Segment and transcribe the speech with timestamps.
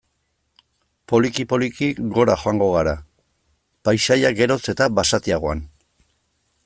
[1.11, 2.95] Poliki-poliki gora joango gara,
[3.91, 5.63] paisaia geroz eta basatiagoan.